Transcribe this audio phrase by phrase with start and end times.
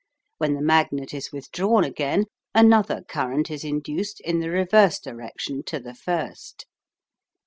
[0.39, 5.79] When the magnet is withdrawn again another current is induced in the reverse direction to
[5.79, 6.65] the first.